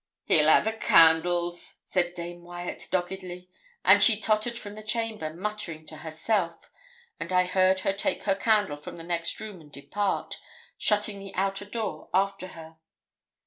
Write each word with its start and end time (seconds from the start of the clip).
'He'll 0.25 0.49
ha' 0.49 0.63
the 0.63 0.73
candles,' 0.73 1.75
said 1.85 2.15
Dame 2.15 2.43
Wyat, 2.43 2.87
doggedly; 2.89 3.47
and 3.85 4.01
she 4.01 4.19
tottered 4.19 4.57
from 4.57 4.73
the 4.73 4.81
chamber, 4.81 5.31
muttering 5.31 5.85
to 5.85 5.97
herself; 5.97 6.71
and 7.19 7.31
I 7.31 7.43
heard 7.43 7.81
her 7.81 7.93
take 7.93 8.23
her 8.23 8.33
candle 8.33 8.77
from 8.77 8.95
the 8.95 9.03
next 9.03 9.39
room 9.39 9.61
and 9.61 9.71
depart, 9.71 10.39
shutting 10.75 11.19
the 11.19 11.35
outer 11.35 11.65
door 11.65 12.09
after 12.15 12.47
her. 12.47 12.77